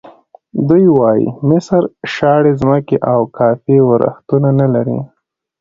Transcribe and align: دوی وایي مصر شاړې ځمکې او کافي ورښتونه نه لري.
دوی 0.67 0.85
وایي 0.97 1.27
مصر 1.49 1.81
شاړې 2.13 2.51
ځمکې 2.61 2.97
او 3.13 3.21
کافي 3.37 3.77
ورښتونه 3.89 4.49
نه 4.59 4.67
لري. 4.73 4.99